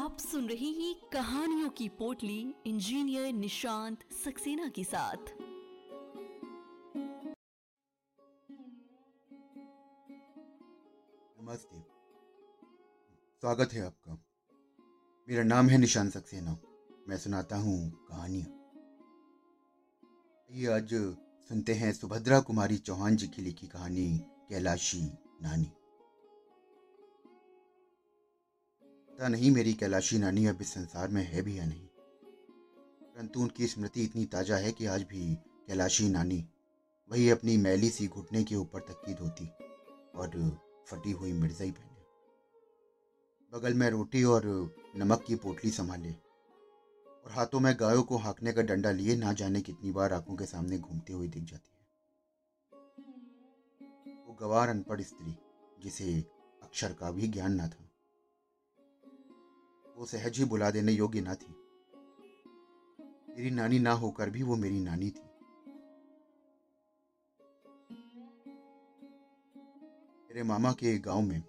आप 0.00 0.18
सुन 0.18 0.48
रहे 0.48 0.66
हैं 0.66 1.08
कहानियों 1.12 1.70
की 1.70 1.88
पोटली 1.88 2.54
इंजीनियर 2.66 3.32
निशांत 3.32 3.98
सक्सेना 4.24 4.68
के 4.68 4.84
साथ। 4.84 5.16
नमस्ते। 11.42 11.80
स्वागत 13.40 13.72
है 13.72 13.86
आपका। 13.86 14.24
मेरा 15.28 15.42
नाम 15.42 15.68
है 15.68 15.78
निशांत 15.78 16.12
सक्सेना। 16.12 16.58
मैं 17.08 17.18
सुनाता 17.18 17.56
हूँ 17.56 18.06
कहानियाँ। 18.08 18.48
ये 20.50 20.66
आज 20.66 20.90
सुनते 21.48 21.74
हैं 21.74 21.92
सुभद्रा 21.92 22.40
कुमारी 22.40 22.78
चौहान 22.78 23.16
जी 23.16 23.28
की 23.28 23.42
लिखी 23.42 23.66
कहानी, 23.66 24.18
कैलाशी 24.18 25.02
नानी। 25.42 25.72
पता 29.20 29.28
नहीं 29.28 29.50
मेरी 29.50 29.72
कैलाशी 29.72 30.18
नानी 30.18 30.46
अब 30.46 30.58
इस 30.60 30.72
संसार 30.74 31.08
में 31.08 31.22
है 31.22 31.42
भी 31.42 31.58
या 31.58 31.64
नहीं। 31.64 31.86
परंतु 33.02 33.40
उनकी 33.40 33.66
स्मृति 33.66 34.04
इतनी 34.04 34.24
ताज़ा 34.24 34.56
है 34.56 34.70
कि 34.72 34.86
आज 34.86 35.02
भी 35.02 35.34
कैलाशी 35.66 36.08
नानी 36.08 36.38
वही 37.10 37.28
अपनी 37.30 37.56
मैली 37.56 37.90
सी 37.90 38.06
घुटने 38.06 38.42
के 38.44 38.56
ऊपर 38.56 38.80
तक 38.80 39.02
की 39.06 39.14
धोती 39.14 39.48
और 40.14 40.58
फटी 40.86 41.10
हुई 41.10 41.32
मिर्जाई 41.32 41.70
पहने। 41.70 41.98
बगल 43.52 43.74
में 43.74 43.90
रोटी 43.90 44.24
और 44.24 44.46
नमक 44.96 45.24
की 45.26 45.34
पोटली 45.34 45.70
संभाले 45.70 46.12
और 46.12 47.30
हाथों 47.30 47.60
में 47.60 47.74
गायों 47.80 48.02
को 48.02 48.16
हाँकने 48.16 48.52
का 48.52 48.62
डंडा 48.62 48.90
लिए 48.90 49.16
ना 49.16 49.32
जाने 49.32 49.60
कितनी 49.60 49.90
बार 49.90 50.12
आँखों 50.12 50.36
के 50.36 50.46
सामने 50.46 50.78
घूमते 50.78 51.12
हुए 51.12 51.28
दिख 51.28 51.44
जाती 51.44 51.70
है। 51.74 51.84
वो 54.26 54.36
गवार 54.40 54.68
अनपढ़ 54.68 55.00
स्त्री, 55.00 55.36
जिसे 55.82 56.24
अक्षर 56.62 56.92
का 56.92 57.10
भी 57.10 57.28
ज्ञान 57.28 57.52
ना 57.52 57.68
था। 57.68 57.89
वो 60.00 60.06
सहज 60.06 60.38
ही 60.38 60.44
बुला 60.44 60.70
देने 60.70 60.92
योग्य 60.92 61.20
ना 61.20 61.34
थी। 61.34 61.54
मेरी 63.28 63.50
नानी 63.50 63.78
ना 63.78 63.92
होकर 63.92 64.30
भी 64.30 64.42
वो 64.42 64.56
मेरी 64.56 64.80
नानी 64.80 65.10
थी। 65.10 65.22
मेरे 70.24 70.42
मामा 70.42 70.72
के 70.72 70.98
गाँव 70.98 71.22
में, 71.22 71.42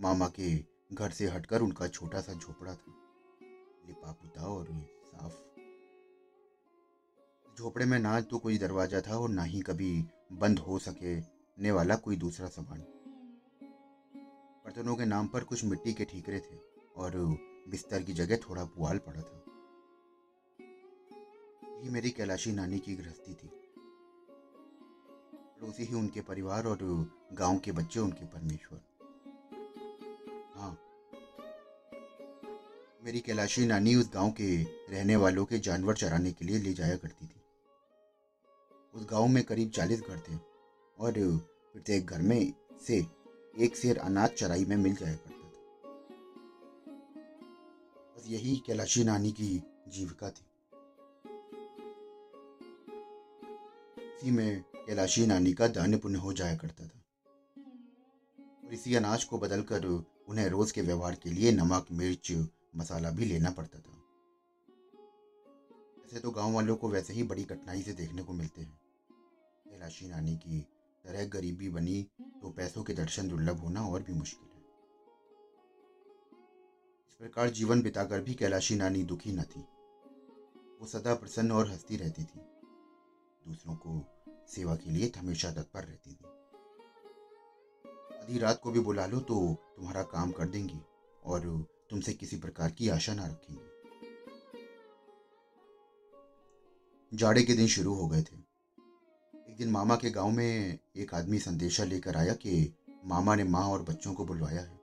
मामा 0.00 0.28
के 0.28 0.64
घर 0.92 1.10
से 1.10 1.26
हटकर 1.26 1.60
उनका 1.60 1.88
छोटा 1.88 2.20
सा 2.20 2.32
झोपड़ा 2.32 2.74
था। 2.74 2.92
लिपा 3.86 4.12
पुता 4.12 4.42
और 4.42 4.66
साफ़। 5.04 5.34
झोपड़े 7.58 7.86
में 7.86 7.98
ना 7.98 8.20
तो 8.20 8.38
कोई 8.38 8.58
दरवाज़ा 8.58 9.00
था 9.00 9.18
और 9.18 9.28
ना 9.28 9.42
ही 9.42 9.60
कभी 9.60 10.04
बंद 10.32 10.58
हो 10.58 10.78
सके 10.78 11.16
ने 11.62 11.70
वाला 11.70 11.96
कोई 11.96 12.16
दूसरा 12.16 12.48
सामान। 12.48 12.80
बर्तनों 14.64 14.96
के 14.96 15.04
नाम 15.04 15.26
पर 15.26 15.44
कुछ 15.44 15.64
मिट्टी 15.64 15.92
के 15.92 16.04
ठीकरे 16.04 16.38
थे 16.38 16.56
और 16.96 17.51
बिस्तर 17.68 18.02
की 18.02 18.12
जगह 18.12 18.36
थोड़ा 18.36 18.64
पुआल 18.64 18.98
पड़ा 18.98 19.20
था। 19.20 19.38
ये 21.84 21.90
मेरी 21.90 22.10
कैलाशी 22.10 22.52
नानी 22.52 22.78
की 22.78 22.94
गृहस्थी 22.94 23.34
थी। 23.34 23.48
पड़ोसी 25.34 25.84
ही 25.84 25.94
उनके 25.94 26.20
परिवार 26.20 26.66
और 26.66 26.78
गाँव 27.32 27.58
के 27.58 27.72
बच्चे 27.72 28.00
उनके 28.00 28.24
परमेश्वर। 28.24 28.80
हाँ। 30.54 30.78
मेरी 33.04 33.20
कैलाशी 33.20 33.66
नानी 33.66 33.94
उस 33.94 34.10
गाँव 34.14 34.30
के 34.30 34.62
रहने 34.62 35.16
वालों 35.16 35.44
के 35.44 35.58
जानवर 35.58 35.94
चराने 35.94 36.32
के 36.32 36.44
लिए 36.44 36.58
ले 36.58 36.72
जाया 36.72 36.96
करती 36.96 37.26
थी। 37.26 37.40
उस 38.94 39.06
गाँव 39.10 39.26
में 39.26 39.44
करीब 39.44 39.70
चालीस 39.70 40.00
घर 40.00 40.18
थे 40.18 40.36
और 40.98 41.14
प्रत्येक 41.72 42.06
घर 42.06 42.22
में 42.22 42.52
से 42.86 43.06
एक 43.58 43.76
शेर 43.76 43.98
अनाज 43.98 44.30
चराई 44.30 44.64
में 44.64 44.76
मिल 44.76 44.94
जाया 44.94 45.14
करता 45.14 45.31
यही 48.32 48.56
कैलाशी 48.56 49.04
नानी 49.04 49.30
की 49.32 49.62
जीविका 49.88 50.30
थी। 50.30 50.44
इसी 53.98 54.30
में 54.30 54.62
कैलाशी 54.62 55.26
नानी 55.26 55.52
का 55.52 55.66
दान 55.68 55.98
पुण्य 55.98 56.18
हो 56.18 56.32
जाया 56.32 56.56
करता 56.56 56.86
था। 56.86 57.02
और 58.64 58.74
इसी 58.74 58.94
अनाज 58.94 59.24
को 59.24 59.38
बदलकर 59.38 59.84
उन्हें 60.28 60.48
रोज 60.48 60.70
के 60.70 60.82
व्यवहार 60.82 61.14
के 61.14 61.30
लिए 61.30 61.52
नमक, 61.52 61.86
मिर्च, 61.92 62.32
मसाला 62.76 63.10
भी 63.10 63.24
लेना 63.24 63.50
पड़ता 63.50 63.78
था। 63.78 63.98
ऐसे 66.04 66.20
तो 66.20 66.30
गाँव 66.30 66.52
वालों 66.52 66.76
को 66.76 66.88
वैसे 66.88 67.12
ही 67.12 67.22
बड़ी 67.22 67.44
कठिनाई 67.44 67.82
से 67.82 67.92
देखने 67.92 68.22
को 68.22 68.32
मिलते 68.32 68.60
हैं। 68.60 68.80
कैलाशी 69.70 70.08
नानी 70.08 70.36
की 70.36 70.60
तरह 71.04 71.24
गरीबी 71.24 71.68
बनी 71.68 72.02
तो 72.22 72.50
पैसों 72.50 72.82
के 72.82 72.94
दर्शन 72.94 73.28
दुर्लभ 73.28 73.56
होना 73.56 73.86
और 73.88 74.02
भी 74.02 74.12
मुश्किल। 74.12 74.51
प्रकार 77.22 77.50
जीवन 77.50 77.82
बिताकर 77.82 78.20
भी 78.20 78.34
कैलाशी 78.34 78.74
नानी 78.76 79.02
दुखी 79.02 79.32
न 79.32 79.42
थी। 79.42 79.60
वो 80.80 80.86
सदा 80.86 81.14
प्रसन्न 81.14 81.52
और 81.52 81.68
हंसती 81.70 81.96
रहती 81.96 82.24
थी। 82.24 82.40
दूसरों 83.46 83.76
को 83.76 84.06
सेवा 84.48 84.74
के 84.74 84.90
लिए 84.90 85.12
हमेशा 85.18 85.52
तत्पर 85.52 85.84
रहती 85.84 86.12
थी। 86.12 86.24
आधी 88.22 88.38
रात 88.38 88.60
को 88.62 88.70
भी 88.70 88.80
बुला 88.80 89.06
लो 89.06 89.20
तो 89.20 89.56
तुम्हारा 89.76 90.02
काम 90.02 90.30
कर 90.30 90.48
देंगी 90.48 90.80
और 91.24 91.66
तुमसे 91.90 92.12
किसी 92.12 92.36
प्रकार 92.36 92.70
की 92.70 92.88
आशा 92.88 93.14
ना 93.14 93.26
रखेंगी। 93.26 93.64
जाड़े 97.16 97.42
के 97.42 97.54
दिन 97.54 97.66
शुरू 97.66 97.94
हो 97.94 98.08
गए 98.08 98.22
थे। 98.22 98.36
एक 99.50 99.56
दिन 99.58 99.70
मामा 99.70 99.96
के 99.96 100.10
गाँव 100.10 100.30
में 100.30 100.78
एक 100.96 101.14
आदमी 101.14 101.38
संदेशा 101.38 101.84
लेकर 101.84 102.16
आया 102.16 102.34
कि 102.34 102.74
मामा 103.04 103.34
ने 103.34 103.44
माँ 103.44 103.64
और 103.64 103.82
बच्चों 103.82 104.14
को 104.14 104.26
बुलवाया 104.26 104.60
है। 104.60 104.81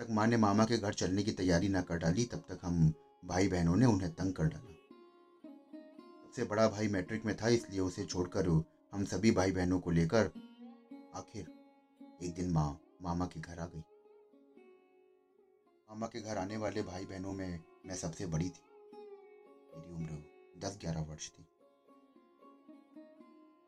तक 0.00 0.10
माँ 0.10 0.26
ने 0.26 0.36
मामा 0.36 0.64
के 0.64 0.76
घर 0.78 0.94
चलने 0.94 1.22
की 1.22 1.32
तैयारी 1.32 1.68
ना 1.68 1.80
कर 1.82 1.98
डाली, 1.98 2.24
तब 2.24 2.44
तक 2.48 2.58
हम 2.62 2.92
भाई 3.24 3.48
बहनों 3.48 3.76
ने 3.76 3.86
उन्हें 3.86 4.10
तंग 4.14 4.32
कर 4.32 4.44
डाला। 4.44 4.72
सबसे 6.22 6.44
बड़ा 6.44 6.66
भाई 6.68 6.88
मैट्रिक 6.88 7.24
में 7.24 7.34
था, 7.36 7.48
इसलिए 7.48 7.80
उसे 7.80 8.04
छोड़कर 8.04 8.48
हम 8.92 9.04
सभी 9.04 9.30
भाई 9.30 9.52
बहनों 9.52 9.78
को 9.78 9.90
लेकर 9.90 10.30
आखिर 11.14 11.52
एक 12.22 12.34
दिन 12.34 12.50
माँ, 12.50 12.80
मामा 13.02 13.26
के 13.26 13.40
घर 13.40 13.58
आ 13.58 13.66
गई। 13.66 13.82
मामा 15.88 16.06
के 16.06 16.20
घर 16.20 16.38
आने 16.38 16.56
वाले 16.56 16.82
भाई 16.82 17.04
बहनों 17.04 17.32
में 17.32 17.60
मैं 17.86 17.96
सबसे 17.96 18.26
बड़ी 18.26 18.48
थी। 18.48 18.62
मेरी 19.76 19.92
उम्र 19.92 20.22
दस 20.58 20.78
ग्यारह 20.80 21.00
वर्ष 21.00 21.28
थी। 21.28 21.46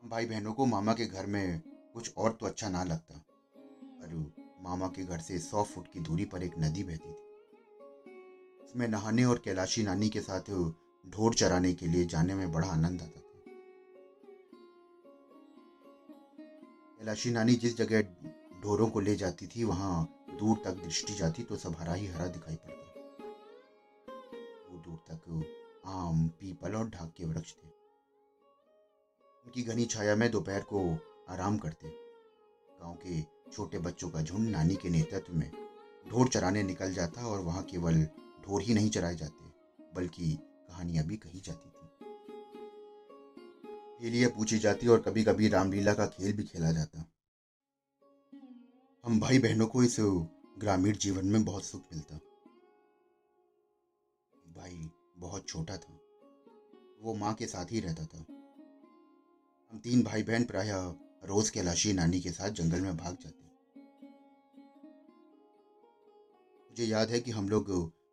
हम 0.03 0.09
भाई 0.09 0.25
बहनों 0.25 0.53
को 0.53 0.65
मामा 0.65 0.93
के 0.93 1.05
घर 1.05 1.25
में 1.25 1.61
कुछ 1.93 2.13
और 2.17 2.31
तो 2.31 2.45
अच्छा 2.45 2.69
ना 2.69 2.83
लगता, 2.83 3.17
पर 3.17 4.42
मामा 4.63 4.87
के 4.87 5.03
घर 5.03 5.19
से 5.19 5.39
सौ 5.39 5.63
फुट 5.63 5.87
की 5.87 5.99
दूरी 5.99 6.25
पर 6.25 6.43
एक 6.43 6.51
नदी 6.59 6.83
बहती 6.83 7.11
थी। 7.11 8.63
उसमें 8.63 8.87
नहाने 8.87 9.25
और 9.25 9.41
कैलाशी 9.45 9.83
नानी 9.83 10.09
के 10.09 10.21
साथ 10.21 10.41
ढोर 11.09 11.33
चराने 11.33 11.73
के 11.73 11.87
लिए 11.87 12.05
जाने 12.05 12.35
में 12.35 12.51
बड़ा 12.51 12.67
आनंद 12.67 13.01
आता 13.01 13.19
था। 13.19 13.41
कैलाशी 16.99 17.31
नानी 17.31 17.53
जिस 17.55 17.77
जगह 17.77 18.01
ढोरों 18.61 18.89
को 18.89 18.99
ले 18.99 19.15
जाती 19.15 19.47
थी, 19.47 19.63
वहाँ 19.63 20.25
दूर 20.39 20.61
तक 20.65 20.71
दृष्टि 20.71 21.13
जाती 21.13 21.43
तो 21.43 21.55
सब 21.55 21.75
हरा 21.79 21.93
ही 21.93 22.07
हरा 22.07 22.27
दिखाई 22.27 22.55
पड़ता। 22.55 22.79
दूर 24.69 24.79
दूर 24.79 24.97
तक 25.09 25.43
आम, 25.85 26.27
पीपल 26.27 26.75
और 26.75 26.89
ढाक 26.89 27.13
के 27.17 27.25
वृक्ष 27.25 27.53
थे। 27.53 27.67
उनकी 29.45 29.63
घनी 29.63 29.85
छाया 29.85 30.15
में 30.15 30.31
दोपहर 30.31 30.61
को 30.61 30.97
आराम 31.29 31.57
करते। 31.57 31.87
गाँव 32.81 32.95
के 32.95 33.32
छोटे 33.53 33.79
बच्चों 33.79 34.09
का 34.09 34.21
झुंड 34.21 34.49
नानी 34.49 34.75
के 34.75 34.89
नेतृत्व 34.89 35.33
में 35.33 35.51
ढोर 36.05 36.27
चराने 36.27 36.63
निकल 36.63 36.93
जाता 36.93 37.27
और 37.27 37.39
वहाँ 37.39 37.63
केवल 37.63 38.03
ढोर 38.45 38.61
ही 38.61 38.73
नहीं 38.73 38.89
चराए 38.89 39.15
जाते, 39.15 39.45
बल्कि 39.95 40.33
कहानियाँ 40.67 41.05
भी 41.05 41.17
कही 41.17 41.39
जाती 41.39 41.69
थी। 41.69 41.79
हेलियाँ 44.01 44.29
पूछी 44.29 44.59
जाती 44.59 44.87
और 44.87 45.01
कभी 45.01 45.23
कभी 45.23 45.47
रामलीला 45.47 45.93
का 45.93 46.05
खेल 46.07 46.33
भी 46.33 46.43
खेला 46.43 46.71
जाता। 46.71 47.05
हम 49.03 49.19
भाई 49.19 49.39
बहनों 49.39 49.67
को 49.67 49.83
इस 49.83 49.95
ग्रामीण 50.59 50.97
जीवन 50.97 51.25
में 51.25 51.43
बहुत 51.45 51.65
सुख 51.65 51.81
मिलता। 51.93 52.15
भाई 54.53 54.89
बहुत 55.17 55.47
छोटा 55.47 55.77
था। 55.77 55.99
वो 57.01 57.13
माँ 57.13 57.33
के 57.33 57.47
साथ 57.47 57.71
ही 57.71 57.79
रहता 57.79 58.05
था। 58.05 58.25
हम 59.71 59.79
तीन 59.83 60.03
भाई 60.03 60.23
बहन 60.23 60.43
प्राय 60.43 60.69
रोज 61.23 61.49
कैलाशी 61.49 61.93
नानी 61.93 62.19
के 62.21 62.31
साथ 62.31 62.49
जंगल 62.49 62.81
में 62.81 62.97
भाग 62.97 63.17
जाते 63.21 63.41
मुझे 66.71 66.85
याद 66.85 67.09
है 67.09 67.19
कि 67.19 67.31
हम 67.31 67.49
लोग 67.49 67.69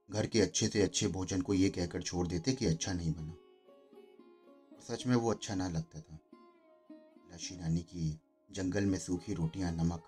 घर 0.08 0.26
के 0.26 0.40
अच्छे 0.40 0.66
से 0.68 0.82
अच्छे 0.82 1.06
भोजन 1.08 1.40
को 1.40 1.54
ये 1.54 1.68
कहकर 1.68 2.02
छोड़ 2.02 2.26
देते 2.26 2.52
कि 2.52 2.66
अच्छा 2.66 2.92
नहीं 2.92 3.12
बना। 3.14 3.34
सच 4.80 5.06
में 5.06 5.14
वो 5.16 5.30
अच्छा 5.30 5.54
ना 5.54 5.68
लगता 5.68 6.00
था। 6.00 6.18
लाशी 7.30 7.56
नानी 7.56 7.82
की 7.82 8.20
जंगल 8.50 8.84
में 8.84 8.98
सूखी 8.98 9.34
रोटियाँ, 9.34 9.72
नमक, 9.72 10.02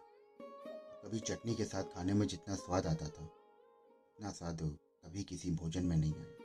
कभी 1.05 1.21
चटनी 1.21 1.55
के 1.55 1.65
साथ 1.65 1.85
खाने 1.85 2.13
में 2.13 2.27
जितना 2.27 2.55
स्वाद 2.55 2.87
आता 2.87 3.07
था, 3.07 3.25
उतना 3.25 4.31
स्वाद 4.31 4.59
कभी 5.05 5.23
किसी 5.23 5.51
भोजन 5.51 5.85
में 5.85 5.97
नहीं 5.97 6.15
आया। 6.15 6.37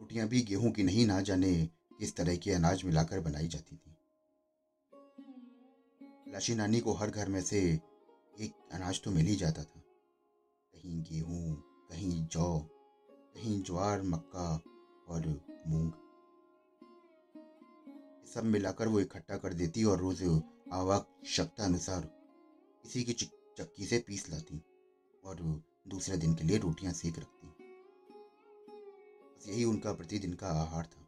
रोटियाँ 0.00 0.28
भी 0.28 0.42
गेहूँ 0.42 0.72
की 0.72 0.82
नहीं, 0.82 1.06
ना 1.06 1.20
जाने 1.20 1.68
किस 2.00 2.16
तरह 2.16 2.36
की 2.36 2.50
अनाज 2.50 2.84
मिलाकर 2.84 3.20
बनाई 3.20 3.48
जाती 3.48 3.76
थी। 3.76 3.96
लाशी 6.32 6.54
नानी 6.54 6.80
को 6.80 6.92
हर 6.92 7.10
घर 7.10 7.28
में 7.28 7.40
से 7.42 7.60
एक 8.40 8.52
अनाज 8.72 9.00
तो 9.02 9.10
मिल 9.10 9.26
ही 9.26 9.36
जाता 9.36 9.62
था। 9.62 9.80
कहीं 10.74 11.02
गेहूँ, 11.02 11.56
कहीं 11.90 12.26
जौ, 12.26 12.58
कहीं 13.10 13.62
ज्वार, 13.62 14.02
मक्का 14.02 14.62
और 15.08 15.26
मूंग। 15.66 15.92
सब 18.34 18.44
मिलाकर 18.44 18.88
वो 18.88 19.00
इकट्ठा 19.00 19.36
कर 19.36 19.52
देती 19.52 19.84
और 19.84 19.98
रोज 19.98 20.22
आवश्यकता 20.72 21.64
अनुसार 21.64 22.00
किसी 22.82 23.04
की 23.04 23.12
चक्की 23.12 23.86
से 23.86 23.98
पीस 23.98 24.30
लाती 24.30 24.62
और 25.24 25.36
दूसरे 25.88 26.16
दिन 26.16 26.34
के 26.34 26.44
लिए 26.44 26.58
रोटियाँ 26.58 26.92
सेक 26.92 27.18
रखती। 27.18 27.48
बस 29.36 29.48
यही 29.48 29.64
उनका 29.64 29.92
प्रतिदिन 29.92 30.34
का 30.34 30.48
आहार 30.48 30.84
था। 30.84 30.99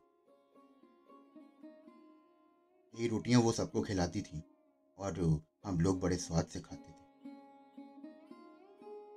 यही 2.94 3.08
रोटियाँ 3.08 3.40
वो 3.40 3.52
सबको 3.52 3.82
खिलाती 3.82 4.22
थी 4.22 4.42
और 4.98 5.18
हम 5.64 5.80
लोग 5.80 6.00
बड़े 6.00 6.16
स्वाद 6.16 6.46
से 6.46 6.60
खाते 6.60 6.92
थे। 6.92 7.00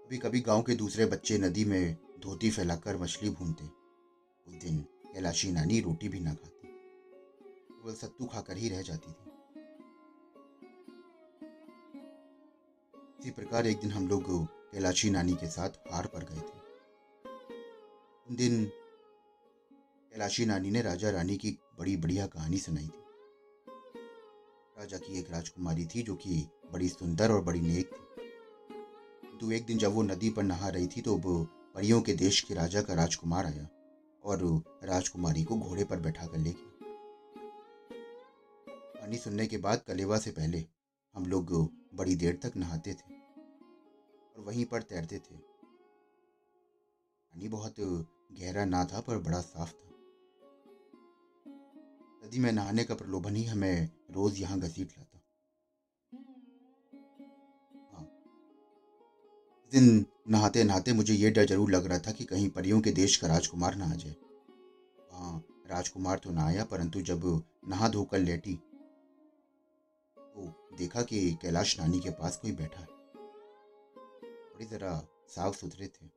कभी 0.06 0.18
कभी 0.18 0.40
गाँव 0.42 0.62
के 0.62 0.76
दूसरे 0.76 1.06
बच्चे 1.06 1.38
नदी 1.38 1.66
में 1.66 1.98
धोती 2.20 2.50
फैलाकर 2.52 2.98
मछली 2.98 3.30
भूनते। 3.30 3.66
उस 4.48 4.54
दिन 4.54 4.80
कैलाशी 5.14 5.52
नानी 5.52 5.80
रोटी 5.80 6.10
भी 6.10 6.20
ना 6.20 6.34
खाती। 6.34 6.68
केवल 6.68 7.96
सत्तू 7.96 8.26
खाकर 8.26 8.58
ही 8.58 8.70
रह 8.70 8.82
जाती 8.82 9.12
थी। 9.12 9.32
इसी 13.20 13.32
प्रकार 13.32 13.68
एक 13.68 13.80
दिन 13.80 13.92
हम 13.92 14.08
लोग 14.08 14.24
कैलाशी 14.72 15.10
नानी 15.10 15.34
के 15.34 15.48
साथ 15.48 15.70
हार 15.92 16.08
पर 16.08 16.24
गए 16.24 16.42
थे। 16.42 16.60
उन 18.28 18.36
दिन 18.36 18.66
कैलाशी 18.66 20.46
नानी 20.46 20.72
ने 20.72 20.82
राजा 20.82 21.10
रानी 21.10 21.38
की 21.38 21.58
बड़ी 21.80 21.98
बढ़िया 21.98 22.28
कहानी 22.28 22.58
सुनाई 22.58 22.88
थी 22.88 23.05
राजा 24.78 24.98
की 24.98 25.20
एक 25.20 25.30
राजकुमारी 25.32 25.86
थी 25.86 26.02
जो 26.04 26.16
कि 26.16 26.38
बड़ी 26.74 26.88
सुंदर 26.90 27.32
और 27.32 27.42
बड़ी 27.44 27.60
नेक 27.62 27.86
थी। 27.86 28.24
किंतु 29.22 29.52
एक 29.52 29.66
दिन 29.66 29.78
जब 29.78 29.94
वो 29.94 30.02
नदी 30.04 30.30
पर 30.30 30.44
नहा 30.44 30.70
रही 30.70 30.88
थी 30.88 31.02
तो 31.02 31.18
परियों 31.76 32.02
के 32.02 32.14
देश 32.14 32.42
के 32.42 32.54
राजा 32.54 32.82
का 32.82 32.94
राजकुमार 32.94 33.46
आया 33.46 33.68
और 34.24 34.44
राजकुमारी 34.84 35.44
को 35.44 35.56
घोड़े 35.58 35.84
पर 35.84 36.00
बैठा 36.00 36.26
कर 36.26 36.38
ले 36.38 36.52
गया 36.52 36.72
कहानी 38.68 39.18
सुनने 39.18 39.48
के 39.48 39.58
बाद 39.58 39.84
कलेवा 39.88 40.18
से 40.18 40.32
पहले 40.32 40.64
हम 41.16 41.26
लोग 41.26 41.52
बड़ी 41.96 42.16
देर 42.16 42.40
तक 42.44 42.58
नहाते 42.58 42.94
थे 42.94 43.14
और 44.36 44.44
वहीं 44.46 44.66
पर 44.66 44.82
तैरते 44.82 45.18
थे। 45.18 45.36
पानी 47.34 47.48
बहुत 47.48 47.76
गहरा 47.80 48.66
ना 48.66 48.86
था 48.86 49.00
पर 49.00 49.18
बड़ा 49.18 49.42
साफ़ 49.42 49.72
था। 49.72 49.85
नदी 52.26 52.40
में 52.40 52.52
नहाने 52.52 52.84
का 52.84 52.96
प्रलोभन 52.96 53.36
ही 53.36 53.44
हमें 53.46 53.88
रोज 54.12 54.40
यहाँ 54.42 54.58
घसीट 54.60 54.92
लाता। 54.92 55.20
हाँ। 57.94 58.06
दिन 59.72 60.06
नहाते 60.32 60.64
नहाते 60.64 60.94
मुझे 60.94 61.14
यह 61.14 61.32
डर 61.32 61.46
ज़रूर 61.46 61.72
लग 61.72 61.86
रहा 61.86 61.98
था 61.98 62.12
कि 62.12 62.24
कहीं 62.26 62.48
परियों 62.50 62.80
के 62.82 62.92
देश 62.92 63.16
का 63.18 63.28
राजकुमार 63.28 63.76
ना 63.76 63.86
आ 63.86 63.96
जाए। 63.96 64.16
हाँ 65.12 65.44
राजकुमार 65.70 66.20
तो 66.20 66.32
ना 66.32 66.46
आया, 66.46 66.64
परंतु 66.64 67.02
जब 67.02 67.42
नहा 67.68 67.88
धोकर 67.88 68.20
लेटी 68.20 68.54
तो 70.18 70.48
देखा 70.78 71.02
कि 71.02 71.20
कैलाश 71.42 71.80
नानी 71.80 72.00
के 72.00 72.10
पास 72.12 72.38
कोई 72.38 72.52
बैठा 72.54 72.80
है। 72.80 72.88
बड़ी 73.96 74.66
जरा 74.66 74.96
साफ़ 75.30 75.58
सुथरे 75.58 75.88
थे। 75.88 76.08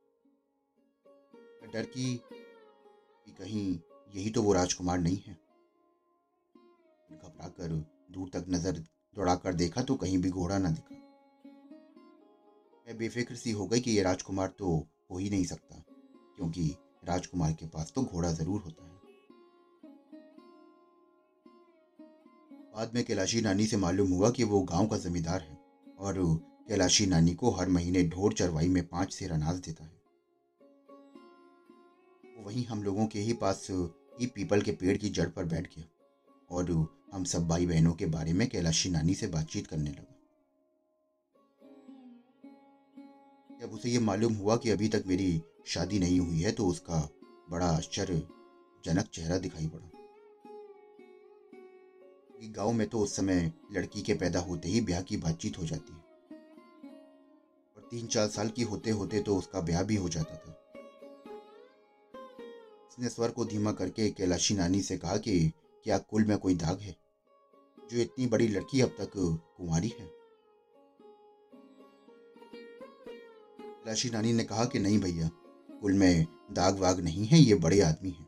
डर 1.73 1.85
की 1.87 2.15
कि 2.15 3.31
कहीं 3.31 3.67
यही 4.15 4.29
तो 4.29 4.43
वो 4.43 4.53
राजकुमार 4.53 4.99
नहीं 4.99 5.19
है। 5.27 5.37
कर 7.59 7.73
दूर 8.11 8.29
तक 8.33 8.45
नज़र 8.49 8.83
दौड़ाकर 9.15 9.53
देखा 9.55 9.83
तो 9.83 9.95
कहीं 9.95 10.17
भी 10.17 10.29
घोड़ा 10.31 10.57
ना 10.57 10.69
दिखा। 10.71 10.95
मैं 12.87 12.97
बेफिक्र 12.97 13.35
सी 13.35 13.51
हो 13.51 13.65
गई 13.67 13.79
कि 13.79 13.91
ये 13.91 14.03
राजकुमार 14.03 14.47
तो 14.49 14.75
हो 15.11 15.17
ही 15.17 15.29
नहीं 15.29 15.45
सकता, 15.45 15.83
क्योंकि 16.37 16.69
राजकुमार 17.05 17.53
के 17.53 17.65
पास 17.67 17.91
तो 17.95 18.03
घोड़ा 18.03 18.31
ज़रूर 18.33 18.61
होता 18.61 18.83
है। 18.83 18.97
बाद 22.73 22.93
में 22.95 23.03
कैलाशी 23.03 23.41
नानी 23.41 23.65
से 23.65 23.77
मालूम 23.77 24.09
हुआ 24.09 24.29
कि 24.31 24.43
वो 24.45 24.61
गाँव 24.63 24.87
का 24.87 24.97
जमींदार 24.99 25.41
है 25.41 25.57
और 25.99 26.15
कैलाशी 26.69 27.05
नानी 27.05 27.33
को 27.33 27.49
हर 27.51 27.69
महीने 27.69 28.03
ढोर 28.07 28.33
चरवाई 28.33 28.67
में 28.69 28.83
पाँच 28.87 29.13
से 29.13 29.25
अनाज 29.27 29.59
देता 29.59 29.83
है। 29.83 29.97
वहीं 32.43 32.65
हम 32.65 32.83
लोगों 32.83 33.05
के 33.07 33.19
ही 33.19 33.33
पास 33.35 33.67
ही 34.19 34.27
पीपल 34.27 34.61
के 34.61 34.71
पेड़ 34.73 34.97
की 34.97 35.09
जड़ 35.11 35.27
पर 35.29 35.45
बैठ 35.45 35.67
गया 35.75 35.85
और 36.49 36.71
हम 37.13 37.23
सब 37.23 37.47
भाई 37.47 37.65
बहनों 37.65 37.93
के 37.93 38.05
बारे 38.05 38.33
में 38.33 38.47
कैलाशी 38.49 38.89
नानी 38.89 39.13
से 39.13 39.27
बातचीत 39.27 39.67
करने 39.67 39.89
लगा। 39.89 40.15
जब 43.61 43.73
उसे 43.73 43.89
ये 43.89 43.99
मालूम 43.99 44.33
हुआ 44.33 44.57
कि 44.57 44.69
अभी 44.69 44.87
तक 44.87 45.03
मेरी 45.07 45.41
शादी 45.67 45.99
नहीं 45.99 46.19
हुई 46.19 46.41
है 46.41 46.51
तो 46.51 46.67
उसका 46.67 47.09
बड़ा 47.49 47.65
आश्चर्यजनक 47.65 49.05
चेहरा 49.13 49.37
दिखाई 49.37 49.67
पड़ा। 49.67 49.89
गाँव 52.55 52.71
में 52.71 52.87
तो 52.87 52.99
उस 52.99 53.15
समय 53.15 53.51
लड़की 53.73 54.01
के 54.01 54.13
पैदा 54.13 54.39
होते 54.39 54.69
ही 54.69 54.81
ब्याह 54.81 55.01
की 55.01 55.17
बातचीत 55.17 55.57
हो 55.57 55.65
जाती 55.65 55.93
है। 55.93 55.99
और 57.77 57.87
तीन 57.91 58.07
चार 58.07 58.27
साल 58.27 58.49
की 58.49 58.63
होते 58.63 58.89
होते 58.89 59.19
तो 59.19 59.35
उसका 59.35 59.61
ब्याह 59.61 59.83
भी 59.83 59.95
हो 59.95 60.09
जाता 60.09 60.35
था। 60.35 60.51
उसने 62.87 63.09
स्वर 63.09 63.31
को 63.31 63.45
धीमा 63.45 63.71
करके 63.71 64.09
कैलाशी 64.09 64.55
नानी 64.55 64.81
से 64.81 64.97
कहा 64.97 65.17
कि 65.17 65.51
क्या 65.83 65.97
कुल 65.97 66.25
में 66.25 66.37
कोई 66.37 66.55
दाग 66.55 66.79
है, 66.79 66.95
जो 67.91 67.97
इतनी 67.97 68.27
बड़ी 68.27 68.47
लड़की 68.47 68.81
अब 68.81 68.89
तक 68.89 69.11
कुंवारी 69.57 69.87
है? 69.87 70.07
कैलाशी 73.59 74.09
नानी 74.09 74.33
ने 74.33 74.43
कहा 74.43 74.65
कि 74.65 74.79
नहीं 74.79 74.99
भैया, 74.99 75.29
कुल 75.81 75.93
में 75.93 76.25
दाग 76.51 76.77
वाग 76.77 76.99
नहीं 76.99 77.25
है, 77.25 77.39
ये 77.39 77.55
बड़े 77.55 77.81
आदमी 77.81 78.09
हैं। 78.09 78.27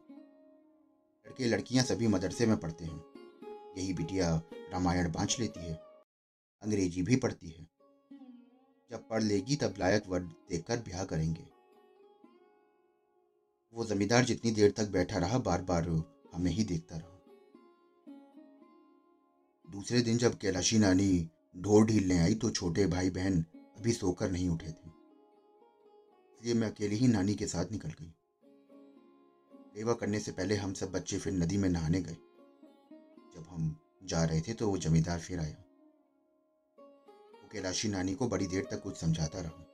लड़के 1.25 1.45
लड़कियाँ 1.45 1.83
सभी 1.83 2.07
मदरसे 2.07 2.45
में 2.45 2.57
पढ़ते 2.57 2.85
हैं। 2.85 3.03
यही 3.77 3.93
बिटिया 3.93 4.41
रामायण 4.73 5.11
बांच 5.11 5.39
लेती 5.39 5.59
है, 5.59 5.73
अंग्रेज़ी 6.61 7.01
भी 7.01 7.15
पढ़ती 7.15 7.49
है। 7.49 7.67
जब 8.91 9.07
पढ़ 9.09 9.23
लेगी 9.23 9.55
तब 9.55 9.75
लायक 9.79 10.07
वर्ड 10.07 10.23
देखकर 10.49 10.77
ब्याह 10.77 11.03
करेंगे। 11.05 11.45
वो 13.73 13.85
जमींदार 13.85 14.25
जितनी 14.25 14.51
देर 14.51 14.71
तक 14.71 14.89
बैठा 14.89 15.17
रहा 15.17 15.37
बार 15.37 15.61
बार 15.61 15.89
हमें 16.33 16.51
ही 16.51 16.63
देखता 16.63 16.97
रहा। 16.97 17.10
दूसरे 19.71 20.01
दिन 20.01 20.17
जब 20.17 20.37
कैलाशी 20.37 20.79
नानी 20.79 21.29
ढोर 21.57 21.85
ढीलने 21.85 22.17
आई 22.19 22.33
तो 22.35 22.49
छोटे 22.49 22.87
भाई 22.87 23.09
बहन 23.09 23.45
अभी 23.77 23.93
सोकर 23.93 24.31
नहीं 24.31 24.49
उठे 24.49 24.67
थे। 24.67 24.89
इसलिए 26.33 26.53
मैं 26.53 26.71
अकेली 26.71 26.95
ही 26.95 27.07
नानी 27.07 27.35
के 27.35 27.47
साथ 27.47 27.71
निकल 27.71 27.89
गई। 27.89 28.13
सेवा 29.75 29.93
करने 29.93 30.19
से 30.19 30.31
पहले 30.31 30.55
हम 30.55 30.73
सब 30.73 30.91
बच्चे 30.91 31.17
फिर 31.17 31.33
नदी 31.33 31.57
में 31.57 31.69
नहाने 31.69 32.01
गए। 32.01 32.17
जब 33.35 33.45
हम 33.49 33.79
जा 34.03 34.23
रहे 34.23 34.41
थे 34.41 34.53
तो 34.53 34.69
वो 34.69 34.77
जमींदार 34.77 35.19
फिर 35.19 35.39
आया। 35.39 35.63
वो 37.33 37.49
कैलाशी 37.51 37.87
नानी 37.87 38.13
को 38.13 38.27
बड़ी 38.27 38.47
देर 38.47 38.67
तक 38.71 38.81
कुछ 38.81 38.97
समझाता 38.97 39.41
रहा। 39.41 39.65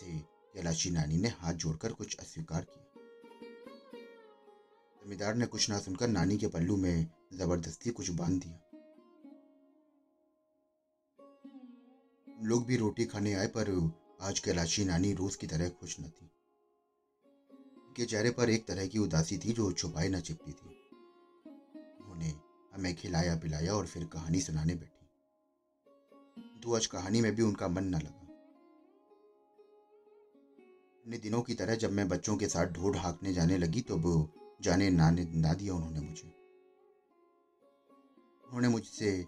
से 0.00 0.18
कैलाशी 0.54 0.90
नानी 0.90 1.16
ने 1.16 1.28
हाथ 1.28 1.54
जोड़कर 1.54 1.92
कुछ 1.92 2.16
अस्वीकार 2.16 2.62
किया। 2.62 2.85
जमींदार 5.06 5.34
ने 5.34 5.46
कुछ 5.46 5.70
ना 5.70 5.78
सुनकर 5.78 6.08
नानी 6.08 6.38
के 6.38 6.46
पल्लू 6.46 6.76
में 6.76 7.06
ज़बरदस्ती 7.32 7.90
कुछ 7.90 8.10
बाँध 8.10 8.42
दिया। 8.42 8.60
लोग 12.42 12.66
भी 12.66 12.76
रोटी 12.76 13.04
खाने 13.04 13.34
आए, 13.34 13.46
पर 13.46 13.90
आज 14.20 14.38
कैलाशी 14.38 14.84
नानी 14.84 15.12
रोज 15.12 15.36
की 15.36 15.46
तरह 15.46 15.68
खुश 15.68 16.00
न 16.00 16.02
थी। 16.02 16.30
उनके 17.86 18.04
चेहरे 18.04 18.30
पर 18.30 18.50
एक 18.50 18.68
तरह 18.68 18.86
की 18.86 18.98
उदासी 18.98 19.38
थी 19.38 19.52
जो 19.52 19.72
छुपाई 19.72 20.08
न 20.08 20.20
चिपती 20.20 20.52
थी। 20.52 20.68
उन्होंने 22.00 22.34
हमें 22.74 22.94
खिलाया, 22.94 23.36
पिलाया 23.36 23.74
और 23.74 23.86
फिर 23.86 24.04
कहानी 24.04 24.40
सुनाने 24.40 24.74
बैठी। 24.74 25.06
तो 26.60 26.74
आज 26.74 26.86
कहानी 26.86 27.20
में 27.20 27.34
भी 27.34 27.42
उनका 27.42 27.68
मन 27.68 27.84
न 27.84 27.94
लगा। 27.94 28.26
अपने 31.00 31.18
दिनों 31.18 31.42
की 31.42 31.54
तरह 31.54 31.74
जब 31.74 31.92
मैं 31.92 32.08
बच्चों 32.08 32.36
के 32.36 32.48
साथ 32.48 32.66
ढोढ़ 32.66 32.96
हाँकने 32.96 33.32
जाने 33.32 33.58
लगी 33.58 33.80
तो 33.80 33.96
जाने 34.60 34.90
नाने, 34.90 35.24
ना 35.24 35.54
दिया 35.54 35.74
उन्होंने 35.74 36.00
मुझे। 36.00 36.28
उन्होंने 38.44 38.68
मुझसे 38.68 39.24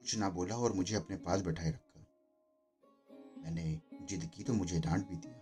कुछ 0.00 0.18
ना 0.18 0.30
बोला 0.30 0.56
और 0.56 0.72
मुझे 0.72 0.96
अपने 0.96 1.16
पास 1.16 1.40
बैठाए 1.40 1.70
रखा। 1.70 1.88
मैंने 3.44 3.80
जिद 4.02 4.30
की 4.34 4.44
तो 4.44 4.52
मुझे 4.52 4.80
डांट 4.80 5.08
भी 5.08 5.16
दिया। 5.16 5.38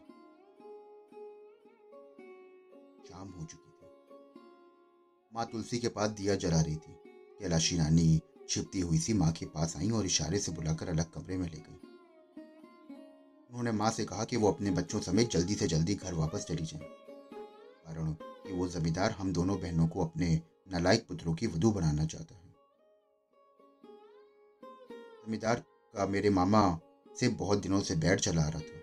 शाम 3.09 3.29
हो 3.29 3.45
चुकी 3.45 3.71
थी। 3.71 3.87
माँ 5.35 5.47
तुलसी 5.47 5.79
के 5.79 5.89
पास 5.89 6.11
दिया 6.11 6.35
जला 6.35 6.61
रही 6.61 6.77
थी। 6.77 6.93
कैलाशी 7.39 7.77
रानी 7.77 8.21
छिपती 8.49 8.81
हुई 8.81 8.99
सी 8.99 9.13
माँ 9.13 9.33
के 9.33 9.47
पास 9.47 9.77
आई 9.77 9.91
और 9.91 10.07
इशारे 10.07 10.39
से 10.39 10.53
बुलाकर 10.53 10.89
अलग 10.89 11.11
कमरे 11.11 11.37
में 11.37 11.51
ले 11.51 11.59
गई। 11.59 11.81
उन्होंने 13.51 13.73
माँ 13.73 13.91
से 13.91 14.05
कहा 14.05 14.25
कि 14.25 14.37
वो 14.37 14.53
अपने 14.53 14.71
बच्चों 14.71 15.01
समेत 15.01 15.31
जल्दी 15.31 15.55
से 15.55 15.67
जल्दी 15.67 15.95
घर 15.95 16.15
वापस 16.15 16.45
चली 16.49 16.65
जाए। 16.65 16.83
कारण 17.87 18.30
कि 18.51 18.57
वो 18.57 18.69
जमींदार 18.69 19.11
हम 19.11 19.33
दोनों 19.33 19.61
बहनों 19.61 19.89
को 19.89 20.05
अपने 20.05 20.43
नालायक 20.73 21.07
पुत्रों 21.09 21.35
की 21.35 21.47
वधु 21.47 21.71
बनाना 21.71 22.07
चाहता 22.07 22.35
है। 22.35 22.55
जमींदार 25.27 25.61
का 25.95 26.07
मेरे 26.07 26.31
मामा 26.31 26.81
से 27.21 27.29
बहुत 27.29 27.59
दिनों 27.59 27.81
से 27.81 27.95
बैठ 27.95 28.21
चला 28.21 28.49
रहा 28.49 28.61
था। 28.61 28.81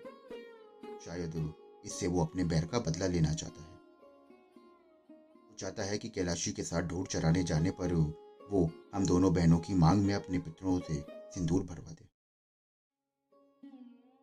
शायद 1.04 1.54
इससे 1.84 2.06
वो 2.06 2.24
अपने 2.24 2.44
बैर 2.44 2.66
का 2.66 2.78
बदला 2.78 3.06
लेना 3.06 3.34
चाहता 3.34 3.62
है। 3.62 3.68
वो 5.40 5.56
चाहता 5.58 5.82
है 5.82 5.98
कि 5.98 6.08
कैलाशी 6.08 6.52
के 6.52 6.62
साथ 6.62 6.82
ढूंढ 6.82 7.06
चराने 7.06 7.42
जाने 7.42 7.70
पर 7.70 7.94
वो 8.50 8.70
हम 8.94 9.06
दोनों 9.06 9.34
बहनों 9.34 9.58
की 9.58 9.74
मांग 9.74 10.02
में 10.02 10.14
अपने 10.14 10.38
पितरों 10.38 10.80
से 10.80 11.04
सिंदूर 11.10 11.62
भरवा 11.62 11.92
दे। 11.92 12.08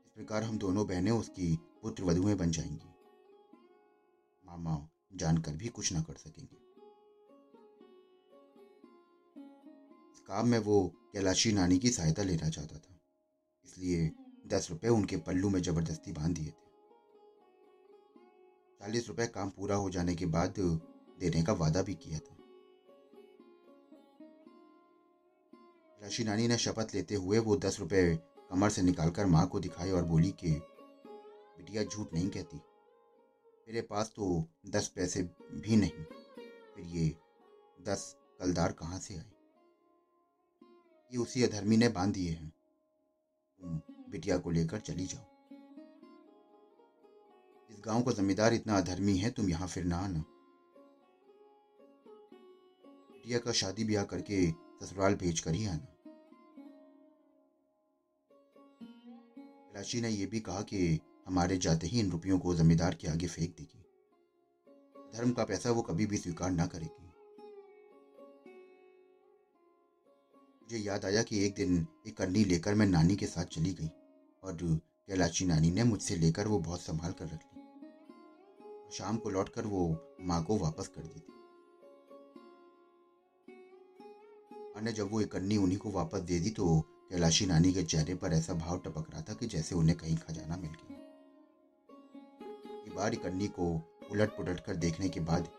इस 0.05 0.11
प्रकार 0.15 0.43
हम 0.43 0.57
दोनों 0.57 0.87
बहनें 0.87 1.11
उसकी 1.11 1.59
पुत्र 1.81 2.03
वधुएँ 2.03 2.35
बन 2.35 2.51
जाएँगी। 2.51 2.93
मामा 4.45 4.89
जानकर 5.15 5.51
भी 5.53 5.67
कुछ 5.69 5.91
ना 5.93 6.01
कर 6.01 6.13
सकेंगे। 6.15 6.63
काम 10.29 10.47
में 10.47 10.59
वो 10.59 10.81
कैलाशी 11.13 11.51
नानी 11.53 11.77
की 11.77 11.89
सहायता 11.91 12.23
लेना 12.23 12.49
चाहता 12.49 12.77
था, 12.77 12.99
इसलिए 13.65 14.11
दस 14.47 14.69
रुपए 14.69 14.87
उनके 14.89 15.17
पल्लू 15.17 15.49
में 15.49 15.61
ज़बरदस्ती 15.61 16.11
बाँध 16.11 16.35
दिए 16.35 16.45
थे। 16.45 16.63
चालीस 18.81 19.07
रुपए 19.07 19.27
काम 19.27 19.49
पूरा 19.49 19.75
हो 19.75 19.89
जाने 19.89 20.15
के 20.15 20.25
बाद 20.27 20.53
देने 21.19 21.43
का 21.43 21.53
वादा 21.53 21.81
भी 21.81 21.93
किया 21.95 22.19
था। 22.19 22.35
कैलाशी 25.99 26.23
नानी 26.23 26.47
ने 26.47 26.57
शपथ 26.57 26.93
लेते 26.95 27.15
हुए 27.15 27.39
वो 27.39 27.55
दस 27.57 27.79
रुपए 27.79 28.03
कमर 28.49 28.69
से 28.69 28.81
निकालकर 28.81 29.25
माँ 29.25 29.47
को 29.47 29.59
दिखाए 29.59 29.91
और 29.91 30.03
बोली 30.03 30.31
कि, 30.33 30.51
बिटिया, 31.57 31.83
झूठ 31.83 32.13
नहीं 32.13 32.29
कहती। 32.29 32.61
मेरे 33.67 33.81
पास 33.81 34.13
तो 34.15 34.45
दस 34.65 34.87
पैसे 34.87 35.23
भी 35.53 35.75
नहीं। 35.75 36.03
फिर 36.75 36.85
ये 36.85 37.15
दस 37.81 38.17
कलदार 38.39 38.71
कहाँ 38.71 38.99
से 38.99 39.15
आए? 39.15 39.31
ये 41.11 41.17
उसी 41.17 41.43
अधर्मी 41.43 41.77
ने 41.77 41.89
बाँध 41.89 42.13
दिए 42.13 42.31
हैं। 42.31 42.53
तुम 43.61 43.81
बिटिया 44.09 44.37
को 44.37 44.51
लेकर 44.51 44.79
चली 44.79 45.05
जाओ। 45.05 45.23
इस 47.69 47.81
गाँव 47.85 48.01
का 48.01 48.11
जमींदार 48.11 48.53
इतना 48.53 48.77
अधर्मी 48.77 49.17
है, 49.17 49.31
तुम 49.31 49.49
यहाँ 49.49 49.67
फिर 49.67 49.83
ना 49.83 49.97
आना। 49.97 50.23
बिटिया 53.11 53.39
का 53.39 53.51
शादी 53.51 53.83
ब्याह 53.83 54.03
करके 54.03 54.51
ससुराल 54.51 55.15
भेज 55.15 55.39
कर 55.39 55.51
ही 55.51 55.65
आना। 55.65 55.87
राशि 59.75 60.01
ने 60.01 60.09
यह 60.09 60.27
भी 60.27 60.39
कहा 60.39 60.61
कि 60.61 60.99
हमारे 61.27 61.57
जाते 61.57 61.87
ही 61.87 61.99
इन 61.99 62.11
रुपयों 62.11 62.39
को 62.39 62.55
जमींदार 62.55 62.95
के 62.95 63.07
आगे 63.07 63.27
फेंक 63.27 63.55
देगी। 63.57 63.83
धर्म 65.17 65.31
का 65.31 65.43
पैसा 65.43 65.71
वो 65.71 65.81
कभी 65.81 66.05
भी 66.05 66.17
स्वीकार 66.17 66.51
ना 66.51 66.65
करेगी। 66.65 67.03
मुझे 70.61 70.77
याद 70.77 71.05
आया 71.05 71.23
कि 71.23 71.45
एक 71.45 71.55
दिन 71.55 71.85
एक 72.07 72.17
करनी 72.17 72.43
लेकर 72.43 72.73
मैं 72.73 72.85
नानी 72.85 73.15
के 73.15 73.25
साथ 73.25 73.45
चली 73.45 73.73
गई 73.73 73.89
और 74.43 74.57
कैलाची 75.07 75.45
नानी 75.45 75.71
ने 75.71 75.83
मुझसे 75.83 76.15
लेकर 76.15 76.47
वो 76.47 76.59
बहुत 76.59 76.81
संभाल 76.81 77.11
कर 77.11 77.25
रख 77.25 77.43
ली। 77.45 77.61
शाम 78.91 79.17
को 79.17 79.29
लौटकर 79.29 79.65
वो 79.65 80.15
माँ 80.21 80.43
को 80.43 80.57
वापस 80.57 80.87
कर 80.87 81.01
दी 81.01 81.19
थी। 81.19 81.33
माँ 84.75 84.81
ने 84.81 84.91
जब 84.91 85.11
वो 85.11 85.21
एक 85.21 85.31
कन्नी 85.31 85.57
उन्हीं 85.57 85.77
को 85.77 85.91
वापस 85.91 86.19
दे 86.19 86.39
दी 86.39 86.49
तो 86.49 86.79
कैलाशी 87.09 87.45
नानी 87.45 87.73
के 87.73 87.83
चेहरे 87.83 88.15
पर 88.15 88.33
ऐसा 88.33 88.53
भाव 88.53 88.79
टपक 88.79 89.09
रहा 89.11 89.21
था 89.21 89.33
कि 89.33 89.47
जैसे 89.47 89.75
उन्हें 89.75 89.97
कहीं 89.97 90.17
खजाना 90.17 90.57
मिल 90.57 90.71
गया। 90.71 90.94
बार 92.95 93.15
कन्नी 93.15 93.47
को 93.47 93.65
उलट 94.11 94.29
पुलट 94.29 94.59
कर 94.59 94.75
देखने 94.75 95.09
के 95.09 95.19
बाद 95.19 95.49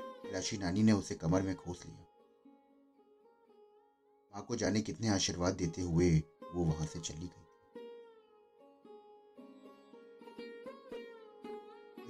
कैलाशी 0.00 0.56
नानी 0.58 0.82
ने 0.82 0.92
उसे 0.92 1.14
कमर 1.14 1.42
में 1.42 1.54
खोस 1.56 1.86
लिया। 1.86 2.06
माँ 4.32 4.44
को 4.48 4.56
जाने 4.56 4.80
कितने 4.80 5.08
आशीर्वाद 5.08 5.54
देते 5.54 5.82
हुए 5.82 6.10
वो 6.54 6.64
वहाँ 6.64 6.86
से 6.86 7.00
चली 7.00 7.26
गई। 7.26 7.40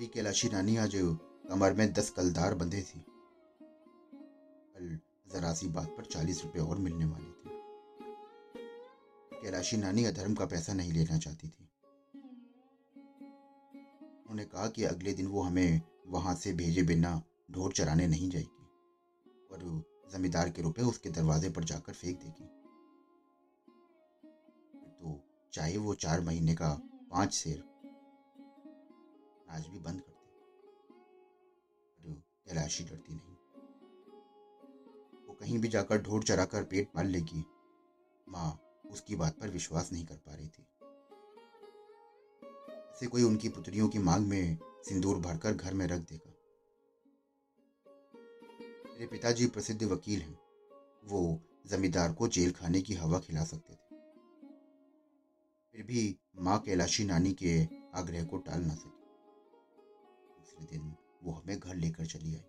कैलाशी 0.06 0.48
नानी 0.48 0.76
आज 0.76 0.92
कमर 1.50 1.72
में 1.72 1.92
दस 1.92 2.10
कलदार 2.10 2.54
बंधे 2.54 2.82
थी। 2.82 3.04
कल 4.74 4.98
जरा 5.32 5.52
सी 5.54 5.68
बात 5.68 5.88
पर 5.88 6.04
चालीस 6.04 6.42
रुपए 6.44 6.60
और 6.60 6.78
मिलने 6.78 7.04
वाले 7.04 7.30
थे। 7.30 7.50
कैलाशी 9.42 9.76
नानी 9.76 10.04
अधर्म 10.04 10.34
का 10.34 10.46
पैसा 10.46 10.72
नहीं 10.72 10.92
लेना 10.92 11.18
चाहती 11.18 11.48
थी। 11.48 11.63
उन्होंने 14.34 14.50
कहा 14.52 14.68
कि 14.68 14.84
अगले 14.84 15.12
दिन 15.12 15.26
वो 15.26 15.42
हमें 15.42 15.80
वहाँ 16.06 16.34
से 16.34 16.52
भेजे 16.52 16.82
बिना 16.82 17.22
ढोर 17.50 17.72
चराने 17.72 18.06
नहीं 18.06 18.30
जाएगी 18.30 18.64
और 19.52 19.60
जमींदार 20.12 20.50
के 20.50 20.62
रुपए 20.62 20.82
उसके 20.82 21.10
दरवाजे 21.10 21.50
पर 21.50 21.64
जाकर 21.64 21.92
फेंक 21.92 22.18
देगी। 22.18 22.44
तो 24.90 25.22
चाहे 25.52 25.76
वो 25.76 25.94
चार 25.94 26.20
महीने 26.20 26.54
का 26.54 26.72
पाँच 27.10 27.32
शेर 27.32 27.62
आज 29.50 29.68
भी 29.68 29.78
बंद 29.78 30.00
कर 30.00 30.12
दे। 30.12 30.24
कैलाशी 32.48 32.84
डरती 32.84 33.14
नहीं। 33.14 33.36
वो 35.28 35.34
कहीं 35.34 35.58
भी 35.58 35.68
जाकर 35.68 36.02
ढोर 36.02 36.22
चराकर 36.22 36.64
पेट 36.64 36.92
पाल 36.94 37.06
लेगी। 37.06 37.44
माँ 38.28 38.60
उसकी 38.90 39.16
बात 39.16 39.38
पर 39.40 39.50
विश्वास 39.50 39.92
नहीं 39.92 40.06
कर 40.06 40.16
पा 40.16 40.34
रही 40.34 40.48
थी। 40.48 40.66
ऐसे 42.94 43.06
कोई 43.06 43.22
उनकी 43.22 43.48
पुत्रियों 43.48 43.88
की 43.88 43.98
मांग 43.98 44.26
में 44.26 44.58
सिंदूर 44.88 45.16
भरकर 45.16 45.54
घर 45.54 45.74
में 45.74 45.86
रख 45.86 46.00
देगा। 46.00 46.30
मेरे 48.92 49.06
पिताजी 49.06 49.46
प्रसिद्ध 49.46 49.82
वकील 49.82 50.20
हैं। 50.20 50.38
वो 51.04 51.40
जमींदार 51.66 52.12
को 52.12 52.28
जेल 52.28 52.52
खाने 52.52 52.82
की 52.82 52.94
हवा 52.94 53.18
खिला 53.18 53.44
सकते 53.44 53.74
थे। 53.74 53.96
फिर 55.72 55.82
भी 55.82 56.18
माँ 56.40 56.58
कैलाशी 56.58 57.04
नानी 57.04 57.32
के 57.32 57.68
आग्रह 57.94 58.24
को 58.24 58.38
टाल 58.38 58.62
ना 58.62 58.74
सकी। 58.74 59.04
दूसरे 60.38 60.66
दिन 60.66 60.94
वो 61.24 61.32
हमें 61.32 61.58
घर 61.58 61.74
लेकर 61.74 62.06
चली 62.06 62.34
आई। 62.34 62.44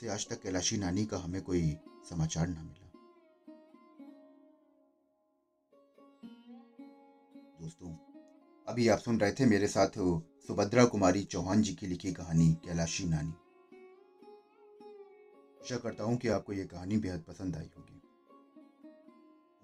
से 0.00 0.08
आज 0.08 0.28
तक 0.28 0.42
कैलाशी 0.42 0.76
नानी 0.76 1.06
का 1.06 1.18
हमें 1.18 1.42
कोई 1.42 1.76
समाचार 2.10 2.48
न 2.48 2.50
मिला। 2.50 2.81
दोस्तों। 7.62 7.88
अभी 8.68 8.88
आप 8.88 8.98
सुन 8.98 9.18
रहे 9.20 9.32
थे 9.32 9.46
मेरे 9.46 9.66
साथ 9.66 9.98
सुभद्रा 10.46 10.84
कुमारी 10.84 11.22
चौहान 11.22 11.60
जी 11.62 11.72
की 11.72 11.86
लिखी 11.86 12.12
कहानी, 12.12 12.46
कैलाशी 12.64 13.04
नानी। 13.04 13.32
आशा 15.60 15.76
करता 15.76 16.04
हूँ 16.04 16.16
कि 16.16 16.28
आपको 16.28 16.52
ये 16.52 16.64
कहानी 16.64 16.98
बेहद 16.98 17.20
पसंद 17.20 17.56
आई 17.56 17.70
होगी। 17.76 18.00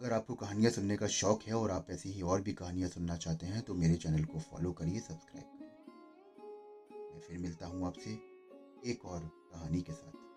अगर 0.01 0.13
आपको 0.13 0.35
कहानियाँ 0.35 0.71
सुनने 0.71 0.97
का 0.97 1.07
शौक 1.07 1.43
है 1.43 1.55
और 1.55 1.71
आप 1.71 1.91
ऐसी 1.91 2.13
ही 2.13 2.23
और 2.23 2.41
भी 2.41 2.53
कहानियाँ 2.53 2.89
सुनना 2.89 3.17
चाहते 3.17 3.47
हैं 3.47 3.63
तो 3.63 3.75
मेरे 3.75 3.97
चैनल 3.97 4.25
को 4.25 4.39
फॉलो 4.41 4.73
करिए, 4.73 5.01
सब्सक्राइब 5.01 5.45
करिए। 5.45 5.69
मैं 7.13 7.21
फिर 7.21 7.39
मिलता 7.39 7.67
हूँ 7.67 7.87
आपसे 7.87 8.11
एक 8.91 9.05
और 9.05 9.31
कहानी 9.53 9.81
के 9.81 9.93
साथ। 9.93 10.28